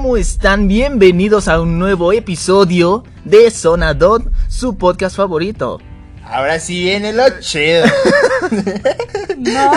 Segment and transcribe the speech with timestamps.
[0.00, 0.68] ¿cómo están?
[0.68, 5.80] Bienvenidos a un nuevo episodio de Zona Dot, su podcast favorito.
[6.24, 7.84] Ahora sí viene lo chido.
[9.38, 9.72] No.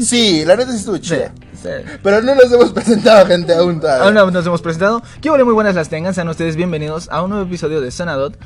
[0.00, 1.34] sí, la neta sí estuvo chida.
[1.62, 1.68] Sí.
[2.02, 4.06] Pero no nos hemos presentado, gente, aún todavía.
[4.06, 5.02] Aún no nos hemos presentado.
[5.20, 6.14] Que muy buenas las tengan.
[6.14, 8.38] Sean ustedes bienvenidos a un nuevo episodio de Zona Dot.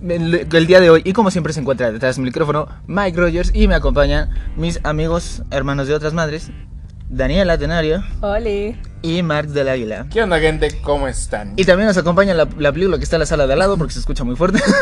[0.00, 3.50] El, el día de hoy, y como siempre se encuentra detrás del micrófono, Mike Rogers
[3.52, 6.50] y me acompañan mis amigos, hermanos de otras madres,
[7.16, 8.76] Daniela Tenario Oli.
[9.02, 10.06] y Mark del Águila.
[10.12, 10.80] ¿Qué onda, gente?
[10.82, 11.52] ¿Cómo están?
[11.56, 13.76] Y también nos acompaña la, la película que está en la sala de al lado
[13.78, 14.60] porque se escucha muy fuerte.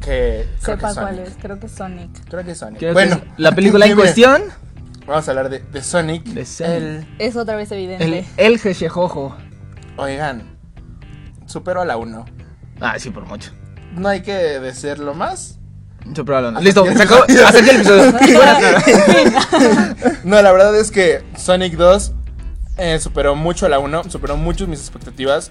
[0.00, 2.10] Que Sepa cuál es, creo que es Sonic.
[2.30, 2.78] Creo que Sonic.
[2.78, 4.42] Creo que bueno, es la película en cuestión,
[5.06, 6.24] Vamos a hablar de, de Sonic.
[6.24, 6.72] De Sonic.
[6.72, 8.04] El- Es otra vez evidente.
[8.04, 9.36] el, el Jejejojo.
[9.98, 10.56] Oigan,
[11.44, 12.24] superó a la 1.
[12.80, 13.52] Ah, sí, por mucho.
[13.94, 15.58] No hay que decirlo más.
[16.60, 17.22] Listo, se acabó.
[17.24, 18.12] Hasta aquí el episodio.
[20.24, 22.12] No, la verdad es que Sonic 2
[22.78, 25.50] eh, superó mucho a la 1, superó mucho mis expectativas.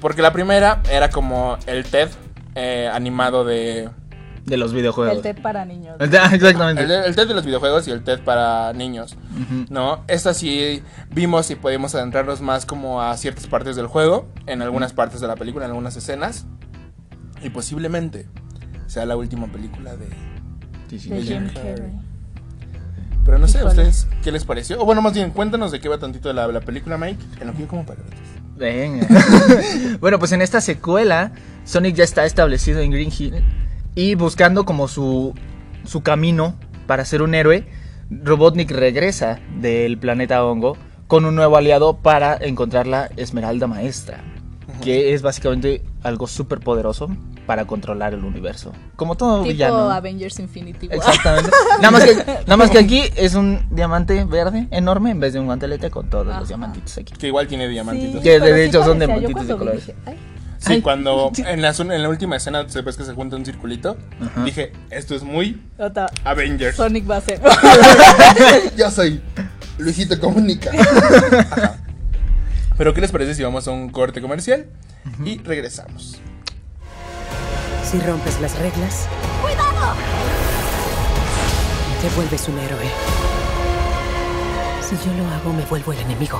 [0.00, 2.08] Porque la primera era como el TED
[2.54, 3.88] eh, animado de.
[4.44, 5.16] De los videojuegos.
[5.16, 5.96] El TED para niños.
[5.98, 6.82] El te- ah, Exactamente.
[6.82, 9.16] El, el TED de los videojuegos y el TED para niños.
[9.68, 10.04] ¿No?
[10.08, 14.92] Esta sí vimos y podemos adentrarnos más como a ciertas partes del juego, en algunas
[14.94, 16.46] partes de la película, en algunas escenas.
[17.42, 18.26] Y posiblemente
[18.88, 20.06] sea la última película de.
[20.90, 20.98] De.
[20.98, 21.54] Jim Carrey.
[21.54, 21.92] Carrey.
[23.24, 24.80] Pero no sé, ¿a ustedes qué les pareció?
[24.80, 27.22] O bueno, más bien, cuéntanos de qué va tantito la, la película, Mike.
[27.40, 28.18] En lo que yo como palomitas.
[28.56, 29.06] Venga.
[30.00, 31.32] bueno, pues en esta secuela,
[31.64, 33.34] Sonic ya está establecido en Green Hill
[33.94, 35.34] y buscando como su,
[35.84, 36.54] su camino
[36.86, 37.66] para ser un héroe,
[38.10, 44.22] Robotnik regresa del planeta Hongo con un nuevo aliado para encontrar la Esmeralda Maestra,
[44.82, 47.08] que es básicamente algo súper poderoso
[47.48, 48.74] para controlar el universo.
[48.94, 49.90] Como todo Tipo villano.
[49.90, 50.96] Avengers Infinity War.
[50.98, 51.50] Exactamente.
[51.80, 52.14] nada, más que,
[52.46, 56.10] nada más que aquí es un diamante verde enorme en vez de un guantelete con
[56.10, 56.40] todos Ajá.
[56.40, 57.14] los diamantitos aquí.
[57.14, 58.22] Que igual tiene diamantitos.
[58.22, 59.86] Que de hecho son diamantitos de colores.
[59.86, 60.18] dije, "Ay".
[60.58, 61.42] Sí, Ay, cuando sí.
[61.46, 64.44] en la, zona- en la última escena se ves que se junta un circulito, Ajá.
[64.44, 65.62] dije, esto es muy
[66.24, 66.76] Avengers.
[66.76, 67.40] Sonic va a ser.
[68.76, 69.22] Yo soy
[69.78, 70.70] Luisito Comunica.
[71.50, 71.76] Ajá.
[72.76, 74.66] Pero ¿qué les parece si vamos a un corte comercial
[75.24, 76.20] y regresamos?
[77.90, 79.08] Si rompes las reglas.
[79.40, 79.94] ¡Cuidado!
[82.02, 82.84] Te vuelves un héroe.
[84.82, 86.38] Si yo lo hago, me vuelvo el enemigo.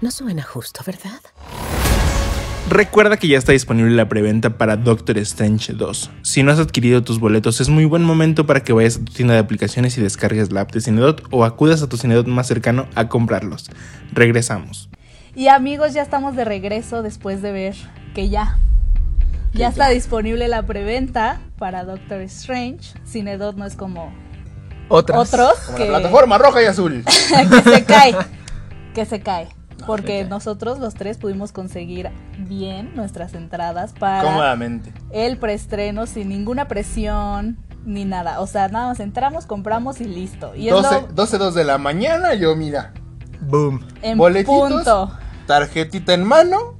[0.00, 1.20] No suena justo, ¿verdad?
[2.70, 6.10] Recuerda que ya está disponible la preventa para Doctor Strange 2.
[6.22, 9.12] Si no has adquirido tus boletos, es muy buen momento para que vayas a tu
[9.12, 12.46] tienda de aplicaciones y descargues la app de Cinedot o acudas a tu Cinedot más
[12.46, 13.68] cercano a comprarlos.
[14.14, 14.88] Regresamos.
[15.38, 17.76] Y amigos, ya estamos de regreso después de ver
[18.12, 18.58] que ya.
[19.52, 22.98] Ya está disponible la preventa para Doctor Strange.
[23.06, 24.12] Cinedot no es como
[24.88, 25.32] Otras.
[25.32, 27.04] otros Como que, la plataforma roja y azul.
[27.52, 28.16] que se cae.
[28.96, 29.46] Que se cae.
[29.86, 30.28] Porque se cae.
[30.28, 34.92] nosotros los tres pudimos conseguir bien nuestras entradas para Cómodamente.
[35.12, 38.40] el preestreno sin ninguna presión ni nada.
[38.40, 40.56] O sea, nada más entramos, compramos y listo.
[40.56, 42.92] Y es 12, lo 12 2 de la mañana, yo mira,
[43.40, 43.86] Boom.
[44.02, 44.68] en boletitos.
[44.72, 45.12] punto.
[45.48, 46.78] Tarjetita en mano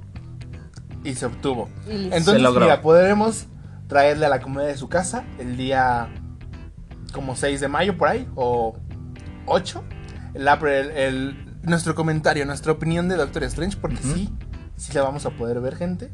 [1.03, 1.69] y se obtuvo.
[1.89, 2.05] Y.
[2.05, 2.61] Entonces, Se logró.
[2.67, 3.47] mira, podremos
[3.89, 6.09] traerle a la comida de su casa el día
[7.13, 8.77] como 6 de mayo por ahí o
[9.47, 9.83] 8.
[10.35, 14.29] La pre- el- el- nuestro comentario, nuestra opinión de Doctor Strange, porque sí,
[14.77, 16.11] sí la vamos a poder ver, gente.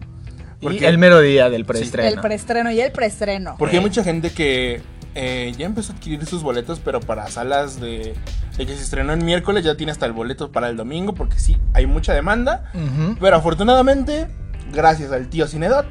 [0.60, 2.08] Y el mero día del preestreno.
[2.08, 3.56] El preestreno y el preestreno.
[3.58, 4.80] porque hay mucha gente que
[5.14, 8.14] eh, ya empezó a adquirir sus boletos, pero para salas de,
[8.56, 11.38] de que se estrenó el miércoles ya tiene hasta el boleto para el domingo, porque
[11.38, 12.70] sí, hay mucha demanda.
[13.20, 14.28] Pero afortunadamente,
[14.72, 15.86] gracias al tío Cinedot,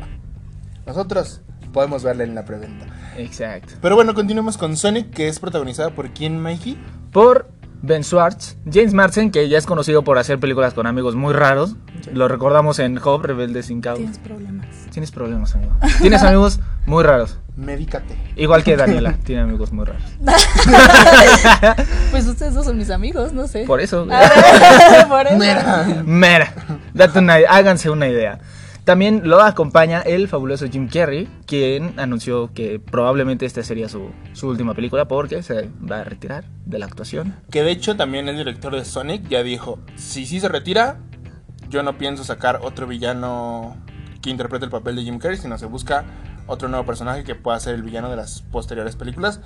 [0.86, 1.42] nosotros
[1.72, 2.86] podemos verla en la preventa.
[3.18, 3.74] Exacto.
[3.82, 6.78] Pero bueno, continuemos con Sonic, que es protagonizada por quién, Mikey.
[7.12, 7.52] Por
[7.86, 11.76] Ben Schwartz, James Marsden, que ya es conocido por hacer películas con amigos muy raros.
[12.14, 14.00] Lo recordamos en Hope, Rebelde sin causa.
[14.00, 14.68] Tienes problemas.
[14.90, 15.74] Tienes problemas, amigo.
[16.00, 17.40] Tienes amigos muy raros.
[17.58, 18.18] Médicate.
[18.38, 20.02] Igual que Daniela, tiene amigos muy raros.
[22.12, 23.66] Pues ustedes dos son mis amigos, no sé.
[23.66, 24.08] Por eso.
[24.10, 25.38] Ah, Por eso.
[25.38, 26.04] Mira.
[26.06, 26.54] Mera.
[26.94, 28.40] Date una, háganse una idea.
[28.84, 34.50] También lo acompaña el fabuloso Jim Carrey, quien anunció que probablemente esta sería su, su
[34.50, 37.36] última película porque se va a retirar de la actuación.
[37.50, 41.00] Que de hecho también el director de Sonic ya dijo, si sí se retira,
[41.70, 43.78] yo no pienso sacar otro villano
[44.24, 46.06] que interprete el papel de Jim Carrey, sino se busca
[46.48, 49.42] otro nuevo personaje que pueda ser el villano de las posteriores películas.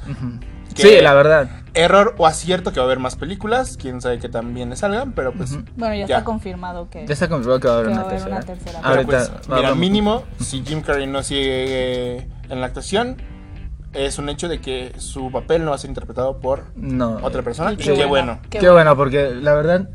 [0.75, 1.49] Sí, la verdad.
[1.73, 5.13] Error o acierto que va a haber más películas, quién sabe que también le salgan,
[5.13, 5.57] pero pues...
[5.75, 6.15] Bueno, ya, Ya.
[6.17, 7.05] está confirmado que.
[7.07, 8.37] Ya está confirmado que va a haber una va a haber tercera.
[8.37, 8.79] una tercera.
[8.81, 12.17] Pero Ahorita pues, va- mira, mínimo, si Jim Carrey no sigue
[12.49, 13.17] en la actuación,
[13.93, 17.17] es un hecho de que su papel no va a ser interpretado por No.
[17.23, 17.73] otra persona.
[17.73, 18.39] Y qué qué bueno.
[18.49, 18.95] Qué, bueno.
[18.95, 19.89] porque la verdad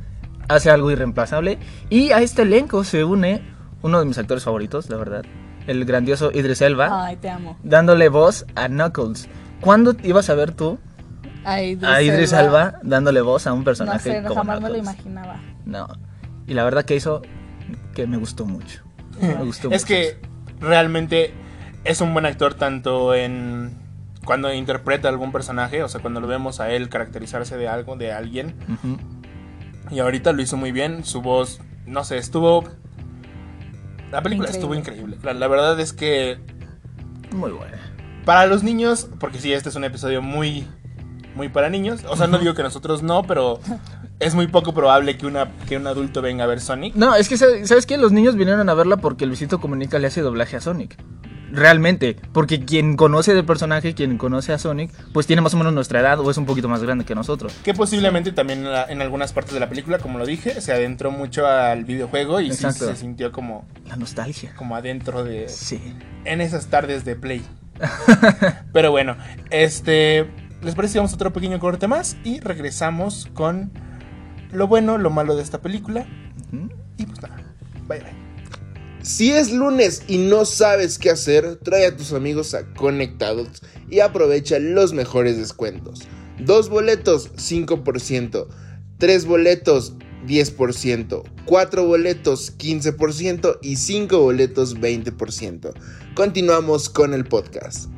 [0.49, 1.59] hace algo irreemplazable.
[1.89, 3.43] Y a este elenco se une
[3.83, 5.25] uno de mis actores favoritos, la verdad.
[5.67, 7.57] El grandioso Idris Elba, Ay, te amo.
[7.63, 9.29] dándole voz a Knuckles.
[9.61, 10.79] ¿Cuándo ibas a ver tú
[11.45, 14.61] A Idris, a Idris Elba dándole voz a un No personaje sé, no, como jamás
[14.61, 14.95] me lo Knuckles?
[15.05, 15.41] imaginaba.
[15.65, 15.87] No.
[16.49, 17.23] Y la verdad que hizo
[17.95, 18.83] que me gustó mucho.
[19.21, 19.87] Me gustó Es mucho.
[19.87, 20.19] que
[20.61, 21.33] realmente
[21.85, 23.81] es un buen actor tanto en
[24.25, 28.13] cuando interpreta algún personaje, o sea, cuando lo vemos a él caracterizarse de algo, de
[28.13, 28.55] alguien.
[29.91, 32.65] Y ahorita lo hizo muy bien, su voz, no sé, estuvo...
[34.13, 34.51] La película Increíble.
[34.51, 35.19] estuvo increíble.
[35.25, 36.39] La, la verdad es que
[37.33, 37.79] Muy buena.
[38.25, 40.69] para los niños, porque sí, este es un episodio muy,
[41.35, 42.03] muy para niños.
[42.09, 43.59] O sea, no digo que nosotros no, pero
[44.21, 46.95] es muy poco probable que, una, que un adulto venga a ver Sonic.
[46.95, 47.97] No, es que, ¿sabes sabes qué?
[47.97, 50.97] Los niños vinieron a verla porque Luisito Comunica le hace doblaje a Sonic.
[51.53, 55.75] Realmente, porque quien conoce del personaje, quien conoce a Sonic, pues tiene más o menos
[55.75, 57.53] nuestra edad o es un poquito más grande que nosotros.
[57.63, 61.47] Que posiblemente también en, algunas partes de la película, como lo dije, se adentró mucho
[61.47, 64.55] al videojuego y sí se sintió como, La nostalgia.
[64.57, 65.49] como adentro de...
[65.51, 65.95] Sí.
[66.25, 67.45] En esas tardes de play.
[68.73, 69.17] Pero bueno,
[69.51, 70.31] este...
[70.63, 72.17] ¿Les parece si vamos a otro pequeño corte más?
[72.25, 73.73] Y regresamos con
[74.53, 76.07] lo bueno, lo malo de esta película.
[76.97, 77.37] Y pues nada,
[77.89, 78.22] bye bye.
[79.03, 83.49] Si es lunes y no sabes qué hacer, trae a tus amigos a Conectados
[83.91, 86.03] y aprovecha los mejores descuentos.
[86.39, 88.47] Dos boletos 5%,
[88.99, 89.95] tres boletos
[90.29, 95.73] 10%, cuatro boletos 15% y cinco boletos 20%.
[96.15, 97.91] Continuamos con el podcast.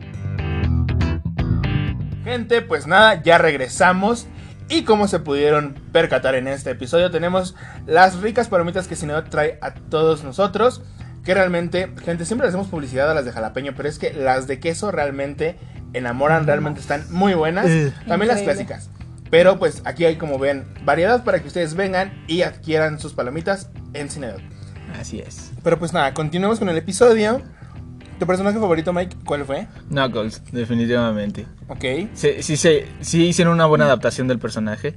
[2.25, 4.27] Gente, pues nada, ya regresamos.
[4.69, 7.55] Y como se pudieron percatar en este episodio, tenemos
[7.87, 10.83] las ricas palomitas que Cineot trae a todos nosotros.
[11.25, 14.47] Que realmente, gente, siempre le hacemos publicidad a las de jalapeño, pero es que las
[14.47, 15.57] de queso realmente
[15.95, 17.67] enamoran, realmente están muy buenas.
[17.67, 17.95] Eh.
[18.07, 18.91] También las clásicas.
[19.31, 23.71] Pero pues aquí hay como ven variedad para que ustedes vengan y adquieran sus palomitas
[23.95, 24.41] en Cineot.
[25.01, 25.51] Así es.
[25.63, 27.43] Pero pues nada, continuemos con el episodio.
[28.19, 29.67] ¿Tu personaje favorito, Mike, cuál fue?
[29.89, 31.47] Knuckles, definitivamente.
[31.69, 31.85] Ok.
[32.15, 34.97] Sí, sí, sí, sí hicieron una buena adaptación del personaje.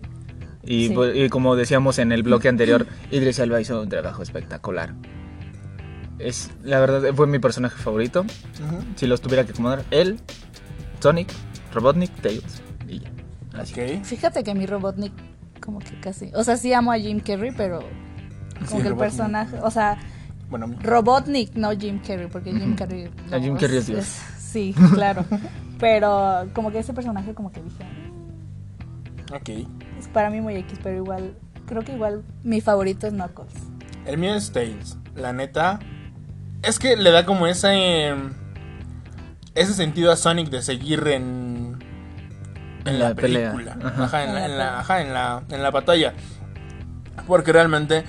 [0.63, 0.93] Y, Sí.
[0.93, 4.93] bu- y como decíamos en el bloque anterior, Idris Elba hizo un trabajo espectacular.
[6.19, 8.25] Es, la verdad, fue mi personaje favorito.
[8.95, 10.19] Si los tuviera que acomodar, él,
[10.99, 11.29] Sonic,
[11.73, 13.11] Robotnik, Tails y ya.
[13.53, 13.73] Así.
[13.73, 14.03] Ok.
[14.03, 15.13] Fíjate que mi Robotnik,
[15.61, 16.31] como que casi.
[16.35, 17.79] O sea, sí amo a Jim Carrey, pero.
[17.79, 18.97] Como Sí, que el Robotnik.
[18.99, 19.57] personaje.
[19.61, 19.97] O sea,
[20.49, 23.11] Bueno, Robotnik, no Jim Carrey, porque Jim Carrey.
[23.31, 24.05] A no, Jim Carrey es Dios.
[24.38, 25.25] sí, claro.
[25.79, 27.83] Pero como que ese personaje, como que dije.
[29.33, 29.67] ok.
[29.99, 31.35] Es para mí muy X, pero igual.
[31.67, 33.51] Creo que igual mi favorito es Knuckles.
[34.05, 34.97] El mío es Tails.
[35.15, 35.79] La neta.
[36.63, 38.13] Es que le da como ese.
[39.53, 41.77] Ese sentido a Sonic de seguir en.
[42.85, 43.77] En la película.
[43.83, 44.03] Ajá.
[44.05, 46.13] Ajá, en la, en la- ajá, en la, en la batalla.
[47.27, 48.03] Porque realmente.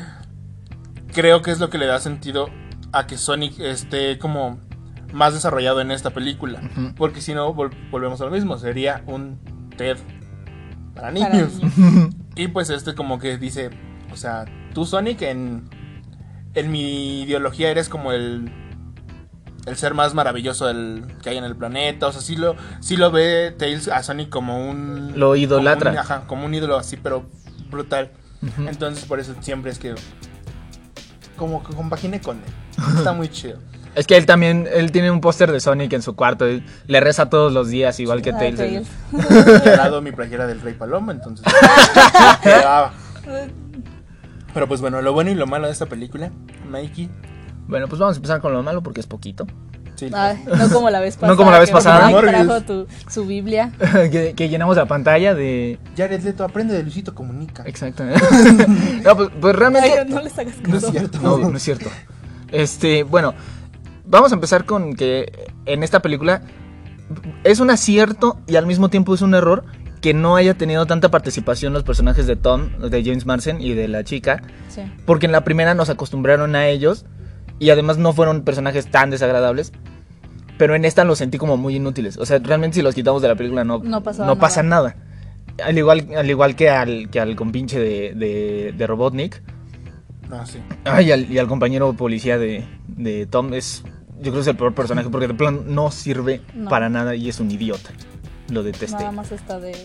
[1.21, 2.49] Creo que es lo que le da sentido
[2.93, 4.61] a que Sonic esté como
[5.13, 6.61] más desarrollado en esta película.
[6.97, 8.57] Porque si no, vol- volvemos a lo mismo.
[8.57, 9.41] Sería un
[9.77, 9.97] Ted
[10.95, 11.55] para Para niños.
[11.61, 12.15] niños.
[12.37, 13.71] Y pues este como que dice,
[14.13, 15.69] o sea, tú Sonic en,
[16.55, 18.53] en mi ideología eres como el,
[19.67, 22.07] el ser más maravilloso del, que hay en el planeta.
[22.07, 25.15] O sea, sí lo, sí lo ve Tails a Sonic como un...
[25.19, 25.91] Lo idolatra.
[25.91, 27.27] Como un, ajá, como un ídolo así, pero
[27.73, 28.13] brutal.
[28.69, 29.97] Entonces por eso siempre es que...
[31.39, 32.53] Como que compagine con él.
[32.99, 33.59] Está muy chido.
[33.95, 36.45] Es que él también, él tiene un póster de Sonic en su cuarto.
[36.87, 38.59] le reza todos los días, igual que Ah, Tails.
[38.59, 38.89] Tails.
[39.67, 41.47] Al lado mi playera del Rey Paloma, entonces...
[44.55, 46.31] Pero pues bueno, lo bueno y lo malo de esta película,
[46.69, 47.09] Mikey.
[47.67, 49.47] Bueno, pues vamos a empezar con lo malo porque es poquito.
[49.99, 51.33] Sí, Ay, no como la vez pasada.
[51.33, 52.21] No como la vez que pasada.
[52.21, 53.73] Trajo tu, su Biblia.
[54.13, 55.81] que, que llenamos la pantalla de...
[55.97, 57.65] Jared Leto aprende de Luisito Comunica.
[57.67, 58.05] Exacto.
[59.05, 59.91] no, pues, pues realmente...
[59.99, 60.69] Ay, no les hagas caso.
[60.69, 61.19] No es cierto.
[61.21, 61.91] No, no es cierto.
[62.53, 63.35] Este, bueno,
[64.07, 66.43] vamos a empezar con que en esta película
[67.43, 69.65] es un acierto y al mismo tiempo es un error
[70.01, 73.89] que no haya tenido tanta participación los personajes de Tom, de James Marsden y de
[73.89, 74.83] la chica, Sí.
[75.07, 77.05] porque en la primera nos acostumbraron a ellos
[77.59, 79.73] y además no fueron personajes tan desagradables.
[80.59, 82.17] Pero en esta los sentí como muy inútiles.
[82.17, 84.97] O sea, realmente si los quitamos de la película no, No pasa nada.
[85.65, 89.41] Al igual, al igual que al, que al compinche de, de, de Robotnik.
[90.29, 90.59] No, sí.
[90.85, 93.83] Al- y al compañero policía de, de Tom es.
[94.17, 96.69] Yo creo que es el peor personaje porque de plano no sirve No.
[96.69, 97.91] para nada y es un idiota.
[98.51, 98.97] Lo detesté.
[98.99, 99.77] Nada más está de.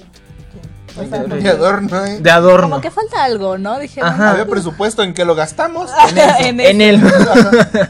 [0.97, 2.19] O Ay, sea, de- no- De adorno, ¿eh?
[2.21, 2.69] De adorno.
[2.69, 3.79] como que falta algo, ¿no?
[3.79, 4.31] Dije, Ajá.
[4.31, 5.89] Había presupuesto en que lo gastamos.
[6.41, 7.07] en, En eso.
[7.07, 7.89] él.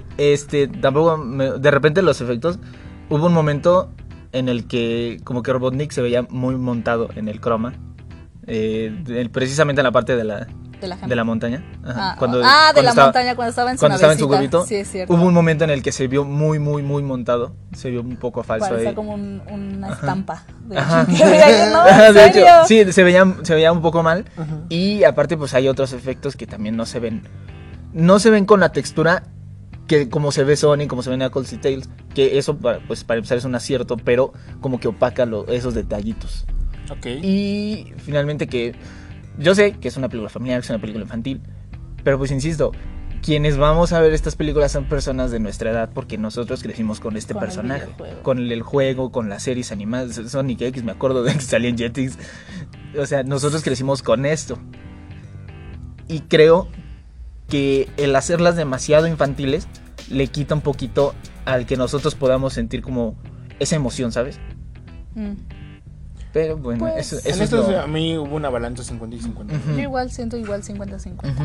[0.16, 1.16] Este, tampoco.
[1.18, 2.58] me- de repente los efectos.
[3.10, 3.90] Hubo un momento
[4.32, 7.74] en el que como que Robotnik se veía muy montado en el croma.
[8.48, 10.46] eh, precisamente en la parte de la,
[10.80, 11.64] De la, de la montaña.
[11.84, 14.12] Ajá, Ah, cuando- ah, de cuando la estaba- montaña cuando estaba en su Cuando estaba
[14.12, 14.18] en
[14.50, 15.14] su Sí, es cierto.
[15.14, 17.54] hubo un momento en el que se vio muy, muy, muy montado.
[17.74, 18.94] Se vio un poco falso Parecía ahí.
[18.94, 20.44] como un- una estampa.
[20.68, 21.06] De Ajá.
[21.72, 24.24] No, Ajá, ¿en de hecho, sí, se veía, se veía un poco mal.
[24.68, 27.22] Y aparte, pues hay otros efectos que también no se ven.
[27.92, 29.22] No se ven con la textura
[29.86, 31.88] que como se ve Sonic, como se ve Knuckles y Tails.
[32.14, 36.44] Que eso, pues para empezar, es un acierto, pero como que opaca lo- esos detallitos.
[36.90, 37.06] Ok.
[37.22, 38.74] Y finalmente que
[39.38, 41.40] yo sé que es una película familiar, que es una película infantil,
[42.02, 42.72] pero pues insisto,
[43.22, 47.16] quienes vamos a ver estas películas son personas de nuestra edad porque nosotros crecimos con
[47.16, 47.88] este Con personaje,
[48.22, 51.76] con el, el juego, con las series animadas, Sonic X, me acuerdo de que salían
[51.76, 52.18] Jetix.
[52.98, 54.58] O sea, nosotros crecimos con esto.
[56.08, 56.68] Y creo
[57.48, 59.66] que el hacerlas demasiado infantiles
[60.08, 61.14] le quita un poquito
[61.44, 63.16] al que nosotros podamos sentir como
[63.58, 64.38] esa emoción, ¿sabes?
[65.14, 65.32] Mm.
[66.36, 69.16] Pero bueno, Pues, eso, en eso es esto lo- a mí hubo una balanza 50
[69.16, 69.54] y 50.
[69.54, 69.70] Ujú.
[69.72, 71.30] Yo igual siento igual 50-50.
[71.32, 71.44] Ujú.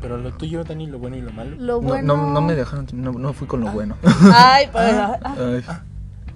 [0.00, 1.56] Pero lo tuyo, Dani, lo bueno y lo malo.
[1.58, 2.16] Lo No, bueno.
[2.16, 3.96] no, no me dejaron, no, no fui con lo bueno.
[4.32, 4.84] Ay, pues.
[4.94, 5.64] ah, Ay.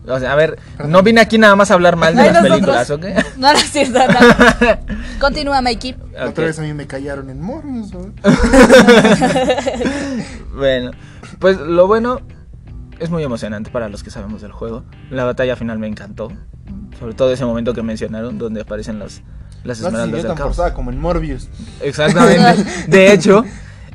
[0.09, 0.59] O sea, a ver,
[0.89, 2.89] no vine aquí nada más a hablar mal de Ay, las nosotros.
[2.89, 3.37] películas, ¿ok?
[3.39, 3.99] No, no es cierto.
[4.01, 4.79] no.
[5.21, 5.95] Continúa, Mikey.
[6.15, 6.31] La Ok.
[6.31, 7.41] Otra vez a mí me callaron en.
[7.41, 7.63] ¿no?
[10.55, 10.91] Bueno,
[11.39, 12.21] pues lo bueno
[12.99, 14.83] es muy emocionante para los que sabemos del juego.
[15.11, 16.33] La batalla final me encantó.
[16.99, 19.23] Sobre todo ese momento que mencionaron, donde aparecen las,
[19.65, 20.49] las esmeraldas del caos.
[20.57, 21.49] forzada como en Morbius.
[21.81, 22.65] Exactamente.
[22.89, 23.45] De hecho,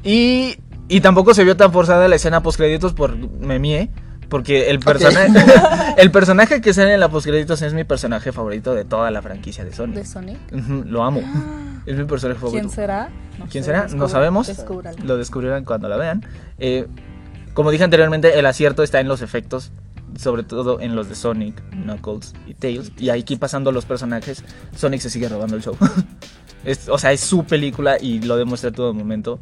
[0.03, 0.57] y,
[0.87, 3.89] y tampoco se vio tan forzada la escena post créditos por Memie,
[4.29, 5.31] porque el personaje
[5.97, 9.21] el personaje que sale en la post créditos es mi personaje favorito de toda la
[9.21, 9.95] franquicia de Sonic.
[9.97, 10.37] De Sonic.
[10.51, 11.21] Ujú, Lo amo.
[11.85, 12.61] Es mi personaje favorito.
[12.61, 13.09] ¿Quién será?
[13.37, 13.87] No ¿Quién sé, será?
[13.89, 14.47] No sabemos.
[14.47, 14.97] descúbralo.
[15.03, 16.25] Lo descubrirán cuando la vean.
[16.57, 16.87] Eh,
[17.53, 19.73] como dije anteriormente, el acierto está en los efectos,
[20.17, 22.91] sobre todo en los de Sonic, Knuckles y Tails.
[22.97, 24.43] Y aquí pasando los personajes,
[24.75, 25.75] Sonic se sigue robando el show.
[26.65, 29.39] Es- o sea, es su película y lo demuestra a todo momento.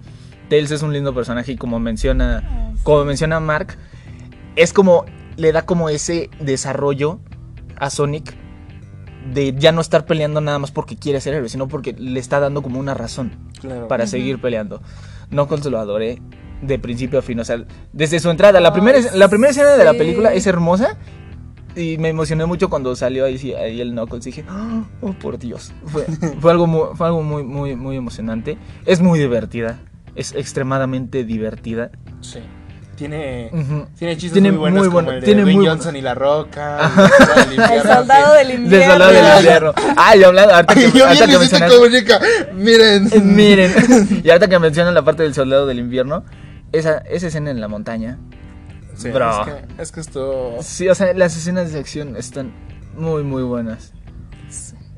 [0.50, 3.78] Tails es un lindo personaje y como menciona, como menciona Mark,
[4.56, 5.06] es como
[5.38, 7.20] le da como ese desarrollo
[7.78, 8.34] a Sonic
[9.34, 12.40] de ya no estar peleando nada más porque quiere ser héroe, sino porque le está
[12.40, 13.88] dando como una razón Claro.
[13.88, 14.82] para seguir peleando.
[15.30, 16.20] Knuckles lo adoré
[16.62, 17.64] de principio a fin, o sea,
[17.94, 20.98] desde su entrada, la primera, la primera escena de la película es hermosa
[21.76, 24.44] y me emocioné mucho cuando salió ahí, ahí el Knuckles, dije,
[25.02, 26.06] oh, por Dios, fue,
[26.42, 29.80] fue algo, muy, fue algo muy, muy, muy emocionante, es muy divertida,
[30.16, 31.92] es extremadamente divertida.
[32.22, 32.40] Sí.
[32.98, 33.88] Tiene, Ujú.
[33.98, 35.98] tiene chistes Tiene muy buenos muy como bueno- el de tiene Dwayne muy Johnson bueno.
[35.98, 36.92] y La Roca.
[37.48, 38.78] El, El soldado del invierno.
[38.78, 39.74] De Soldado del Invierno.
[39.98, 42.20] Ah, y hablando, ahorita que, Ay, yo ahorita que mencionas- Comunica.
[42.54, 43.10] Miren.
[43.36, 46.24] Miren, y ahorita que mencionan la parte del soldado del invierno,
[46.72, 48.18] esa, esa escena en la montaña.
[48.96, 49.42] Sí, Bro.
[49.42, 50.56] Es que, es que esto.
[50.62, 52.52] Sí, o sea, las escenas de acción están
[52.96, 53.94] muy, muy buenas.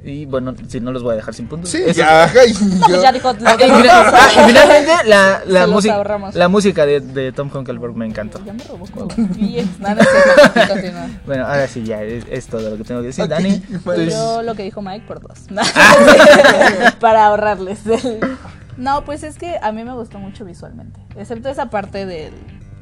[0.06, 1.70] Y bueno, si no los voy a dejar sin puntos.
[1.70, 5.65] Sí, Eso- ya, y yo- Ya dijo Ah, lo que ah, y finalmente la, la,
[5.65, 6.03] música,
[6.34, 8.44] la música de, de Tom Hunkelberg me encantó.
[8.46, 8.86] Ya me robó.
[8.98, 9.06] No,
[9.96, 11.25] no es.
[11.25, 13.24] Bueno, ahora sí, ya es, es todo lo que tengo que decir.
[13.24, 15.39] Ok, Dani, tú- Yo lo que dijo Mike por dos.
[17.00, 17.86] Para ahorrarles.
[17.88, 18.20] el-
[18.77, 21.00] No, pues es que a mí me gustó mucho visualmente.
[21.15, 22.34] Excepto esa parte del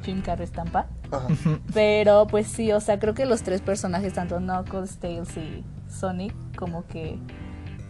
[0.03, 0.87] Jim Carrey estampa.
[1.11, 1.27] Ajá.
[1.73, 6.33] Pero pues sí, o sea, creo que los tres personajes, tanto Knuckles, Tails y Sonic,
[6.55, 7.19] como que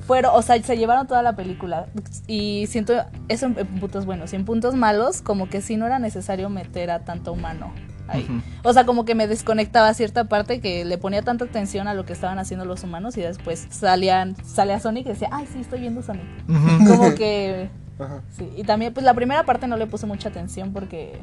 [0.01, 1.87] fueron, o sea, se llevaron toda la película.
[2.27, 2.93] Y siento
[3.27, 4.33] eso en puntos buenos.
[4.33, 7.73] Y en puntos malos, como que sí no era necesario meter a tanto humano
[8.07, 8.27] ahí.
[8.63, 12.05] O sea, como que me desconectaba cierta parte que le ponía tanta atención a lo
[12.05, 15.81] que estaban haciendo los humanos y después salían, salía Sonic y decía, ay, sí, estoy
[15.81, 16.25] viendo Sonic.
[16.47, 17.69] Como que
[18.01, 18.21] Ajá.
[18.31, 21.19] Sí, y también, pues la primera parte no le puse mucha atención porque,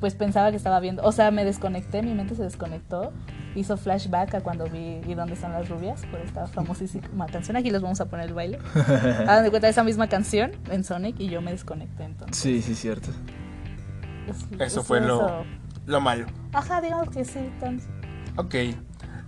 [0.00, 3.12] pues pensaba que estaba viendo, o sea, me desconecté, mi mente se desconectó,
[3.54, 6.06] hizo flashback a cuando vi ¿Y dónde están las rubias?
[6.06, 8.58] Por esta famosísima canción, aquí les vamos a poner el baile.
[8.74, 12.36] Hagan de cuenta esa misma canción en Sonic y yo me desconecté entonces.
[12.36, 13.10] Sí, sí, cierto.
[14.28, 15.44] Es- Eso es fue lo, eso.
[15.86, 16.26] lo malo.
[16.52, 17.80] Ajá, digamos que sí, tan-
[18.36, 18.54] Ok.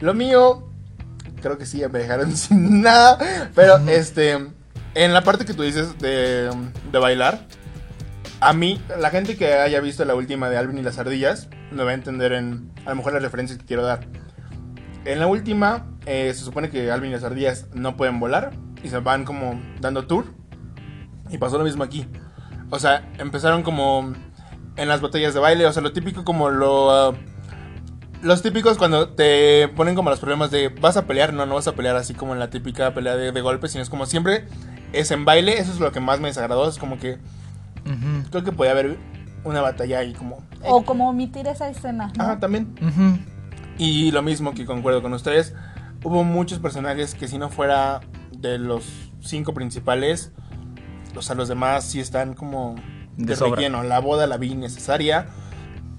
[0.00, 0.68] Lo mío.
[1.42, 3.18] Creo que sí, ya me dejaron sin nada.
[3.54, 4.38] Pero este.
[4.94, 6.50] En la parte que tú dices de,
[6.90, 7.46] de bailar.
[8.40, 11.48] A mí, la gente que haya visto la última de Alvin y las ardillas.
[11.70, 12.70] Me va a entender en.
[12.84, 14.06] A lo mejor las referencias que quiero dar.
[15.04, 15.86] En la última.
[16.06, 18.50] eh, se supone que Alvin y las ardillas no pueden volar.
[18.82, 20.26] Y se van como dando tour.
[21.30, 22.06] Y pasó lo mismo aquí.
[22.70, 24.12] O sea, empezaron como.
[24.76, 25.66] En las batallas de baile.
[25.66, 26.90] O sea, lo típico como lo.
[26.90, 27.14] ah,
[28.22, 31.66] los típicos cuando te ponen como los problemas de vas a pelear, no, no vas
[31.66, 34.46] a pelear así como en la típica pelea de, de golpes, sino es como siempre
[34.92, 37.18] es en baile, eso es lo que más me desagradó, es como que
[38.30, 38.98] creo que podía haber
[39.44, 40.42] una batalla ahí como...
[40.64, 42.12] O como omitir esa escena.
[42.16, 42.22] ¿no?
[42.22, 42.74] Ajá, también.
[43.78, 45.54] Y lo mismo que concuerdo con ustedes,
[46.04, 48.84] hubo muchos personajes que si no fuera de los
[49.20, 50.32] cinco principales,
[51.16, 52.76] o sea, los demás sí están como
[53.16, 53.82] De de, relleno.
[53.82, 55.26] La boda la vi innecesaria.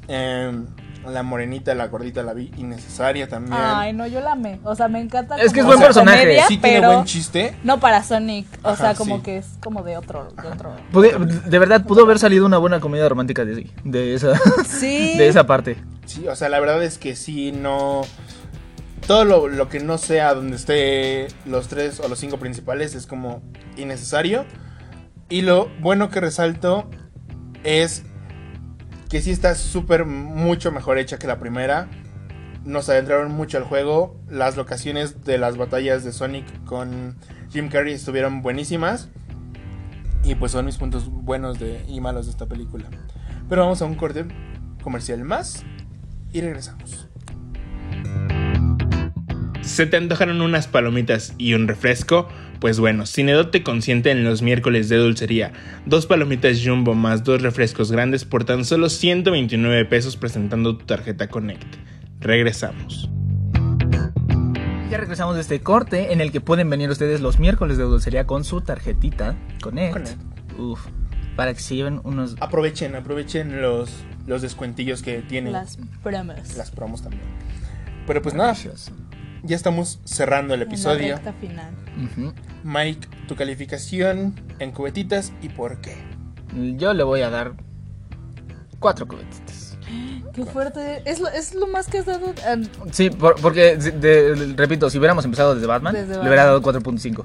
[0.07, 0.67] em,
[1.07, 3.55] la morenita, la gordita la vi innecesaria también.
[3.59, 4.59] Ay, no, yo la amé.
[4.63, 5.35] O sea, me encanta.
[5.37, 6.21] Es que es buen personaje.
[6.21, 7.55] comedia, sí tiene buen chiste.
[7.63, 8.47] no para Sonic.
[8.63, 9.23] O Ajá, sea, como sí.
[9.23, 10.29] que es como de otro.
[10.41, 10.75] De otro.
[10.91, 15.13] Pude- de verdad, pudo haber salido una buena comedia romántica de, de esa, Sí.
[15.17, 15.77] de esa parte.
[16.05, 18.01] Sí, o sea, la verdad es que sí, no.
[19.07, 23.05] Todo lo, lo que no sea donde esté los tres o los cinco principales es
[23.07, 23.41] como
[23.75, 24.45] innecesario.
[25.29, 26.89] Y lo bueno que resalto
[27.63, 28.03] es
[29.13, 31.87] que sí está súper mucho mejor hecha que la primera.
[32.65, 34.19] Nos adentraron mucho al juego.
[34.27, 37.15] Las locaciones de las batallas de Sonic con
[37.51, 39.09] Jim Carrey estuvieron buenísimas.
[40.23, 42.85] Y pues son mis puntos buenos y malos de esta película.
[43.47, 44.25] Pero vamos a un corte
[44.81, 45.63] comercial más
[46.31, 47.07] y regresamos.
[49.61, 52.29] ¿Se te antojaron unas palomitas y un refresco?
[52.63, 55.51] Pues bueno, Cinedot te consiente en los miércoles de dulcería.
[55.85, 61.27] Dos palomitas jumbo más dos refrescos grandes por tan solo 129 pesos presentando tu tarjeta
[61.27, 61.67] Connect.
[62.21, 63.09] Regresamos.
[64.89, 68.25] Ya regresamos de este corte en el que pueden venir ustedes los miércoles de dulcería
[68.25, 69.91] con su tarjetita Connect.
[69.91, 70.57] Connect.
[70.57, 70.85] Uf,
[71.35, 72.37] para que se lleven unos...
[72.39, 73.91] Aprovechen, aprovechen los,
[74.25, 75.51] los descuentillos que tienen.
[75.51, 76.71] Las, Las promos.
[76.71, 77.23] promos también.
[78.07, 78.89] Pero pues nada, Gracias.
[79.43, 81.15] Ya estamos cerrando el episodio.
[81.15, 81.73] recta final.
[82.63, 85.95] Mike, tu calificación en cubetitas y por qué.
[86.77, 87.53] Yo le voy a dar
[88.79, 89.77] cuatro cubetitas.
[90.33, 91.03] Qué fuerte.
[91.05, 92.33] Es lo, es lo más que has dado.
[92.47, 92.55] ah,
[92.91, 93.91] Sí, por- porque, de-
[94.35, 97.23] de- repito, si hubiéramos empezado desde Batman, Desde le hubiera dado 4.5.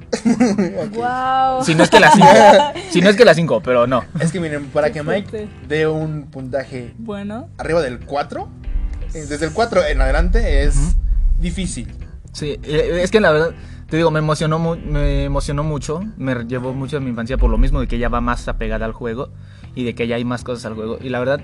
[0.93, 1.63] Wow.
[1.65, 2.27] Si no es que la 5.
[2.91, 4.05] si no es que la 5, pero no.
[4.21, 7.49] Es que miren, para Qué que Mike dé un puntaje Bueno.
[7.57, 8.47] arriba del 4,
[9.15, 10.77] eh, desde el 4 en adelante es
[11.41, 11.95] difícil.
[12.33, 13.51] Sí, eh, es que la verdad,
[13.89, 17.51] te digo, me emocionó, mu- me emocionó mucho, me llevó mucho a mi infancia por
[17.51, 19.31] lo mismo de que ella va más apegada al juego
[19.75, 20.99] y de que ya hay más cosas al juego.
[21.01, 21.41] Y la verdad,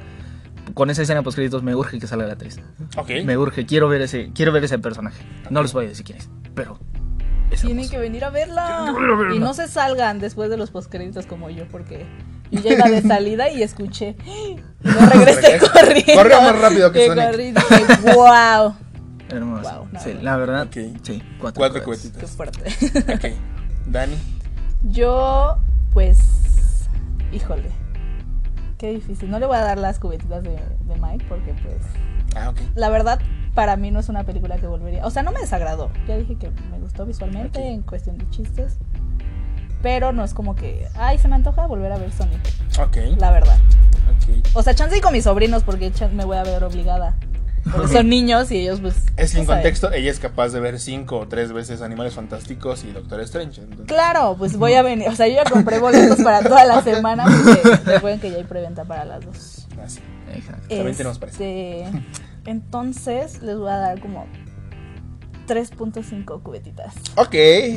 [0.75, 2.61] con esa escena post créditos me urge que salga la 3.
[2.97, 3.11] Ok.
[3.25, 5.25] Me urge, quiero ver ese, quiero ver ese personaje.
[5.51, 6.79] No les voy a decir quién es, pero
[7.51, 7.90] es Tienen hermoso.
[7.92, 8.94] que venir a verla.
[9.31, 9.37] Que.
[9.37, 12.07] Y no se salgan después de los postcréditos como yo, porque
[12.51, 14.16] yo ya iba de salida y escuché.
[14.27, 16.14] Y no regresé corriendo.
[16.14, 17.25] Corrió más rápido que Sonic.
[17.31, 18.75] corrí y dije, wow.
[19.37, 19.70] Hermoso.
[19.79, 20.23] Wow, no, sí, no.
[20.23, 20.77] la verdad, Ok.
[21.03, 21.83] sí, cuatro, Cuatro.
[22.18, 22.61] Qué fuerte.
[23.14, 23.35] Ok.
[23.87, 24.16] Dani.
[24.85, 25.59] Yo,
[25.92, 26.88] pues,
[27.33, 27.70] híjole.
[28.79, 29.31] Qué difícil.
[29.31, 31.79] No le voy a dar las cubetitas de, de Mike porque, pues,
[32.37, 32.59] Ah, ok.
[32.75, 33.20] la verdad,
[33.55, 35.07] para mí no es una película que volvería.
[35.07, 35.90] O sea, no me desagradó.
[36.09, 38.79] Ya dije que me gustó visualmente en cuestión de chistes.
[39.83, 42.40] Pero no es como que, ay, se me antoja volver a ver Sonic.
[42.81, 42.97] Ok.
[43.18, 43.59] La verdad.
[44.16, 44.47] Ok.
[44.55, 47.14] O sea, chance y con mis sobrinos porque me voy a ver obligada.
[47.72, 48.94] Porque son niños y ellos, pues.
[49.16, 49.62] Es que en tú sabes.
[49.62, 53.62] contexto, ella es capaz de ver cinco o tres veces Animales Fantásticos y Doctor Strange.
[53.62, 55.09] entonces- Claro, pues voy a venir.
[55.09, 57.24] O sea, yo ya compré boletos para toda la semana.
[57.24, 59.66] Porque recuerden que ya hay preventa para las dos.
[59.83, 60.00] Así.
[60.35, 60.68] Exacto.
[60.68, 61.44] También tenemos precio.
[61.44, 61.85] Este,
[62.46, 64.27] entonces les voy a dar como
[65.46, 66.94] 3.5 cubetitas.
[67.16, 67.33] Ok.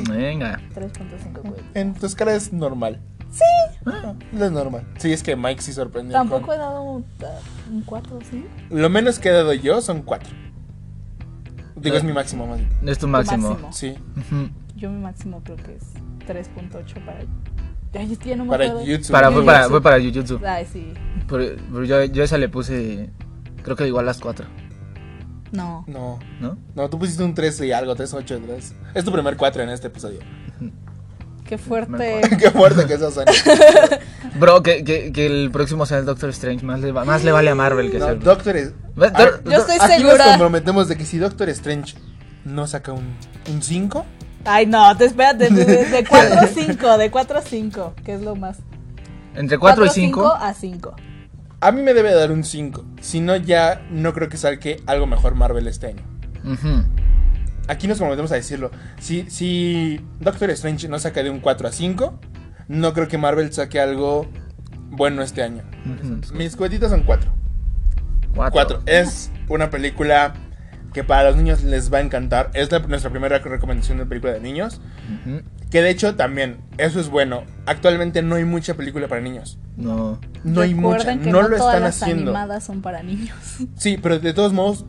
[0.08, 0.60] Venga.
[0.74, 1.70] 3.5 cubetitas.
[1.74, 3.00] En tu escala es normal.
[3.30, 3.44] Sí.
[4.40, 4.86] es normal.
[4.98, 6.12] Sí, es que Mike sí sorprendió.
[6.14, 7.04] Tampoco con- he dado un,
[7.70, 8.46] un 4, ¿sí?
[8.70, 10.30] Lo menos que he dado yo son cuatro.
[11.76, 12.70] Digo, es mi máximo más bien.
[12.88, 13.50] Es tu máximo.
[13.50, 13.72] máximo.
[13.72, 13.94] Sí.
[14.76, 15.84] Yo mi máximo creo que es
[16.26, 17.20] 3.8 para...
[17.92, 18.84] Ya no me Para acuerdo.
[18.86, 19.12] YouTube.
[19.12, 19.70] Para, fue, para, Jujutsu.
[19.70, 20.40] fue para Jujutsu.
[20.46, 20.92] Ay, sí.
[21.28, 23.08] Pero, pero yo, yo a esa le puse,
[23.62, 24.46] creo que igual las cuatro,
[25.52, 25.84] No.
[25.86, 26.18] No.
[26.40, 26.58] ¿no?
[26.74, 28.74] No, tú pusiste un 3 y algo, 3, 8, 3.
[28.94, 30.18] Es tu primer 4 en este episodio.
[31.48, 32.20] Qué fuerte.
[32.38, 33.32] Qué fuerte que eso suena.
[34.38, 36.64] Bro, que, que, que el próximo sea el Doctor Strange.
[36.64, 38.72] Más le, va- más le vale a Marvel que No, sea el- Doctor es.
[38.94, 40.24] Dor- Yo estoy Aquí nos segura.
[40.26, 41.94] comprometemos de que si Doctor Strange
[42.44, 43.16] no saca un
[43.62, 44.04] 5,
[44.44, 45.50] Ay, no, te espérate.
[45.50, 48.58] De, de, de 4 a 5, de 4 a 5, que es lo más.
[49.34, 50.26] Entre 4 y 5.
[50.34, 50.96] a 5.
[51.60, 52.84] a mí me debe dar un 5.
[53.00, 56.02] Si no, ya no creo que saque algo mejor Marvel este año.
[57.68, 58.70] Aquí nos comprometemos a decirlo.
[58.98, 62.18] Si, si Doctor Strange no saca de un 4 a 5,
[62.68, 64.26] no creo que Marvel saque algo
[64.90, 65.62] bueno este año.
[66.34, 67.30] Mis cuetitas son 4.
[68.34, 68.82] 4.
[68.86, 70.34] Es una película
[70.92, 72.50] que para los niños les va a encantar.
[72.54, 74.80] Es la- nuestra primera recomendación de película de niños.
[75.70, 77.44] Que de hecho también, eso es bueno.
[77.66, 79.58] Actualmente no hay mucha película para niños.
[79.76, 80.18] No.
[80.44, 80.98] No hay mucha.
[80.98, 82.30] Recuerden que No, no, lo todas están las haciendo.
[82.30, 83.36] animadas son para niños.
[83.76, 84.86] Sí, pero de todos modos,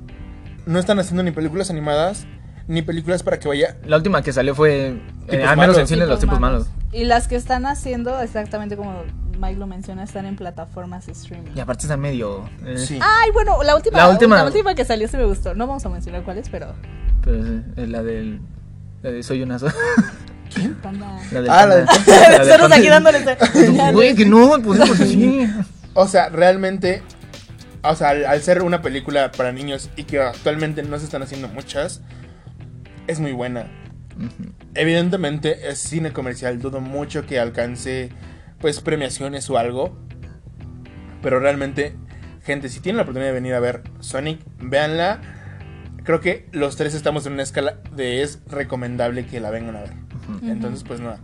[0.65, 2.25] no están haciendo ni películas animadas
[2.69, 3.75] ni películas para que vaya.
[3.85, 5.77] La última que salió fue, eh, al menos malos.
[5.79, 6.67] en cine, los tipos malos.
[6.93, 9.03] Y las que están haciendo exactamente como
[9.39, 11.51] Mike lo menciona, están en plataformas de streaming.
[11.55, 12.47] Y aparte están medio.
[12.65, 12.99] eh, Sí.
[13.01, 15.53] Ay, bueno, la última, La la última- que salió sí me gustó.
[15.55, 16.73] No vamos a mencionar cuál es, pero
[17.23, 18.39] Pero es, es la del.
[19.01, 19.57] La de Soy una.
[19.59, 19.67] so-
[20.81, 21.19] panda.
[21.31, 22.37] La del Ah, la del- panda.
[22.39, 23.19] Nosotros aquí dándole.
[23.93, 25.49] Güey, que no, pues pues, sí.
[25.93, 27.01] O sea, realmente,
[27.83, 31.23] o sea, al, al ser una película para niños y que actualmente no se están
[31.23, 32.01] haciendo muchas,
[33.09, 33.65] es muy buena.
[34.75, 38.09] Evidentemente es cine comercial, dudo mucho que alcance
[38.59, 39.97] pues premiaciones o algo.
[41.21, 41.95] Pero realmente,
[42.43, 45.21] gente, si tienen la oportunidad de venir a ver Sonic, véanla.
[46.03, 49.81] Creo que los tres estamos en una escala de es recomendable que la vengan a
[49.81, 49.93] ver.
[50.43, 51.19] Entonces, pues nada.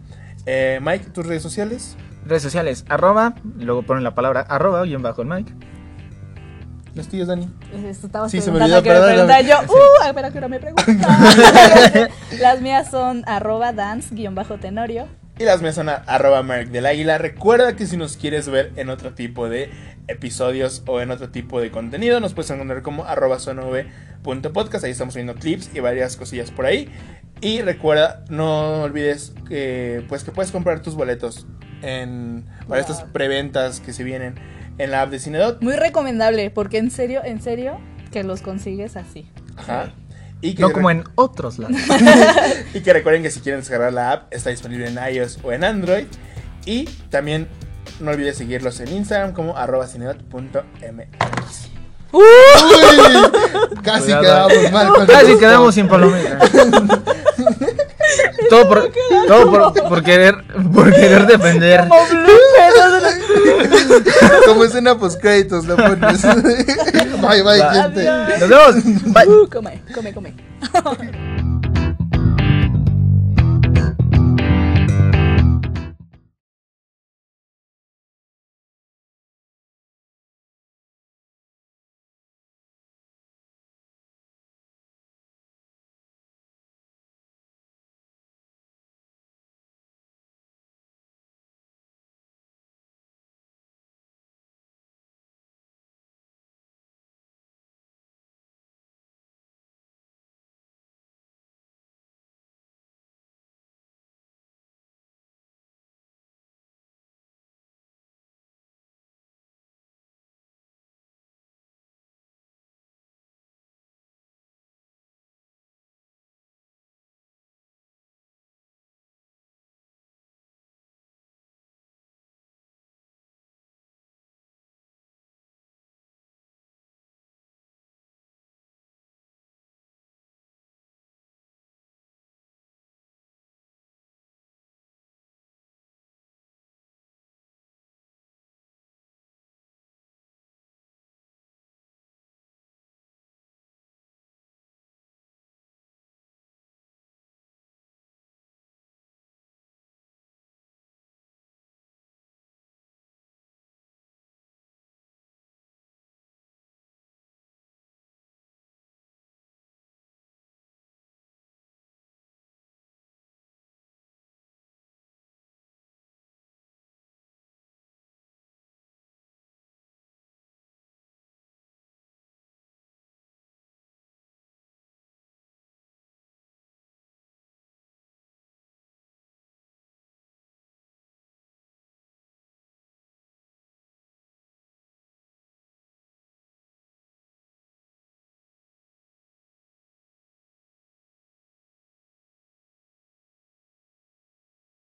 [0.45, 1.95] Eh, Mike, tus redes sociales.
[2.25, 5.53] Redes sociales, arroba, luego ponen la palabra arroba, guion bajo el mic.
[6.95, 7.49] Los tíos, Dani.
[7.87, 9.29] Esto estaba Sí, se me olvidó, perdón.
[9.45, 9.67] Yo, sí.
[9.69, 10.97] uh, a ver a qué hora me preguntan.
[12.39, 15.07] Las mías son arroba dance-tenorio.
[15.37, 17.17] Y las mías son a- arroba Mark del Águila.
[17.17, 19.69] Recuerda que si nos quieres ver en otro tipo de
[20.07, 24.85] episodios o en otro tipo de contenido, nos puedes encontrar como arroba sonov.podcast.
[24.85, 26.89] Ahí estamos subiendo clips y varias cosillas por ahí.
[27.41, 31.45] Y recuerda, no olvides que, pues, que puedes comprar tus boletos
[31.81, 34.35] en, para estas preventas que se vienen
[34.77, 35.61] en la app de Cinedot.
[35.61, 37.79] Muy recomendable, porque en serio, en serio,
[38.11, 39.29] que los consigues así.
[39.57, 39.93] Ajá.
[40.41, 41.77] Y que No como en otros lados.
[42.73, 45.63] Y que recuerden que si quieren descargar la app, está disponible en iOS o en
[45.63, 46.05] Android.
[46.65, 47.47] Y también
[47.99, 51.69] no olvides seguirlos en Instagram como arroba cinemat.mx.
[52.11, 52.21] ¡Uh!
[53.83, 54.47] Casi Cuidado.
[54.47, 56.39] quedamos mal con Casi quedamos sin palomita.
[58.49, 58.91] todo por,
[59.27, 61.87] todo por, por querer, por querer defender.
[61.87, 61.95] Como
[64.45, 66.21] Como escena post créditos lo pones.
[67.21, 68.07] bye bye, gente.
[68.07, 68.75] Adiós.
[68.75, 69.13] Nos vemos.
[69.13, 69.27] Bye.
[69.27, 70.33] Uh, come, come, come.